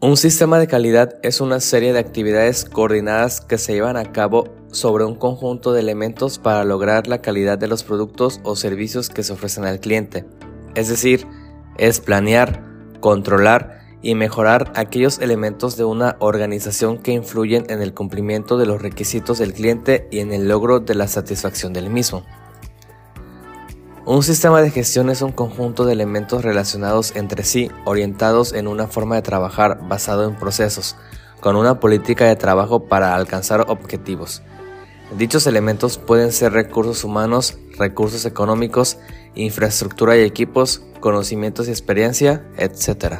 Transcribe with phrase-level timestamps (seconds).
[0.00, 4.44] Un sistema de calidad es una serie de actividades coordinadas que se llevan a cabo
[4.70, 9.24] sobre un conjunto de elementos para lograr la calidad de los productos o servicios que
[9.24, 10.24] se ofrecen al cliente.
[10.76, 11.26] Es decir,
[11.78, 12.62] es planear,
[13.00, 18.80] controlar y mejorar aquellos elementos de una organización que influyen en el cumplimiento de los
[18.80, 22.22] requisitos del cliente y en el logro de la satisfacción del mismo.
[24.08, 28.86] Un sistema de gestión es un conjunto de elementos relacionados entre sí, orientados en una
[28.86, 30.96] forma de trabajar basado en procesos,
[31.42, 34.40] con una política de trabajo para alcanzar objetivos.
[35.18, 38.96] Dichos elementos pueden ser recursos humanos, recursos económicos,
[39.34, 43.16] infraestructura y equipos, conocimientos y experiencia, etc.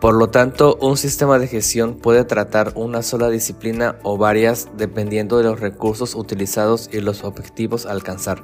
[0.00, 5.38] Por lo tanto, un sistema de gestión puede tratar una sola disciplina o varias dependiendo
[5.38, 8.42] de los recursos utilizados y los objetivos a alcanzar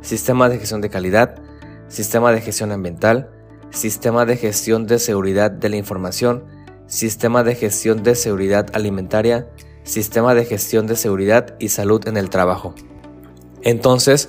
[0.00, 1.40] sistema de gestión de calidad,
[1.88, 3.30] sistema de gestión ambiental,
[3.70, 6.44] sistema de gestión de seguridad de la información,
[6.86, 9.48] sistema de gestión de seguridad alimentaria,
[9.82, 12.74] sistema de gestión de seguridad y salud en el trabajo.
[13.62, 14.28] Entonces,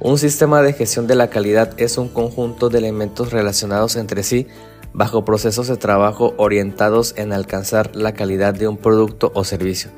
[0.00, 4.46] un sistema de gestión de la calidad es un conjunto de elementos relacionados entre sí
[4.92, 9.90] bajo procesos de trabajo orientados en alcanzar la calidad de un producto o servicio.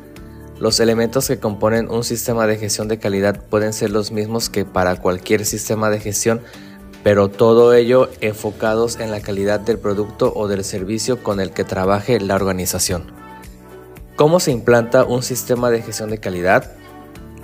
[0.59, 4.65] Los elementos que componen un sistema de gestión de calidad pueden ser los mismos que
[4.65, 6.41] para cualquier sistema de gestión,
[7.05, 11.65] pero todo ello enfocados en la calidad del producto o del servicio con el que
[11.65, 13.13] trabaje la organización.
[14.17, 16.73] ¿Cómo se implanta un sistema de gestión de calidad?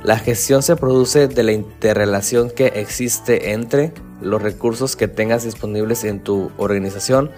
[0.02, 6.04] La gestión se produce de la interrelación que existe entre los recursos que tengas disponibles
[6.04, 7.30] en tu organización,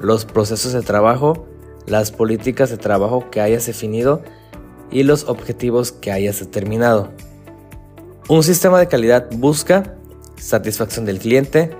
[0.00, 1.46] los procesos de trabajo,
[1.86, 4.22] las políticas de trabajo que hayas definido
[4.90, 7.10] y los objetivos que hayas determinado.
[8.28, 9.96] Un sistema de calidad busca
[10.36, 11.70] satisfacción del cliente,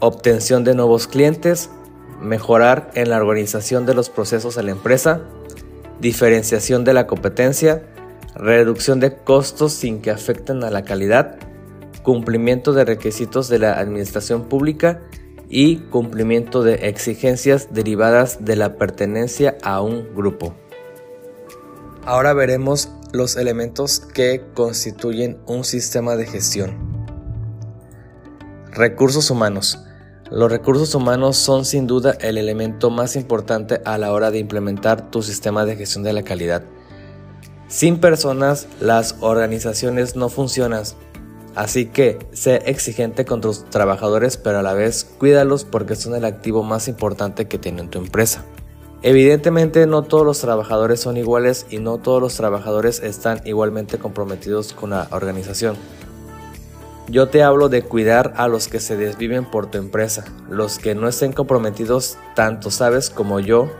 [0.00, 1.70] obtención de nuevos clientes,
[2.20, 5.22] mejorar en la organización de los procesos de la empresa,
[6.00, 7.82] diferenciación de la competencia,
[8.34, 11.38] reducción de costos sin que afecten a la calidad,
[12.02, 15.00] cumplimiento de requisitos de la administración pública
[15.48, 20.54] y cumplimiento de exigencias derivadas de la pertenencia a un grupo.
[22.06, 26.76] Ahora veremos los elementos que constituyen un sistema de gestión.
[28.70, 29.80] Recursos humanos.
[30.30, 35.10] Los recursos humanos son sin duda el elemento más importante a la hora de implementar
[35.10, 36.62] tu sistema de gestión de la calidad.
[37.66, 40.84] Sin personas, las organizaciones no funcionan,
[41.56, 46.24] así que sé exigente con tus trabajadores, pero a la vez cuídalos porque son el
[46.24, 48.44] activo más importante que tiene tu empresa.
[49.02, 54.72] Evidentemente no todos los trabajadores son iguales y no todos los trabajadores están igualmente comprometidos
[54.72, 55.76] con la organización.
[57.08, 60.94] Yo te hablo de cuidar a los que se desviven por tu empresa, los que
[60.96, 63.70] no estén comprometidos tanto sabes como yo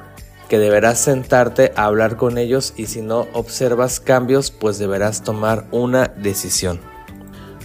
[0.48, 5.66] que deberás sentarte a hablar con ellos y si no observas cambios pues deberás tomar
[5.72, 6.78] una decisión.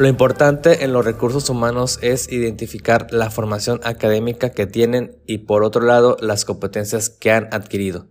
[0.01, 5.63] Lo importante en los recursos humanos es identificar la formación académica que tienen y por
[5.63, 8.07] otro lado las competencias que han adquirido.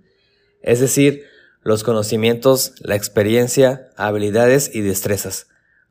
[0.63, 1.25] Es decir,
[1.63, 5.49] los conocimientos, la experiencia, habilidades y destrezas.